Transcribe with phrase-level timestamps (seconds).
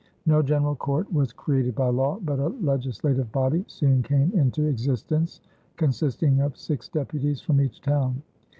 [0.25, 5.41] No general court was created by law, but a legislative body soon came into existence
[5.77, 8.23] consisting of six deputies from each town.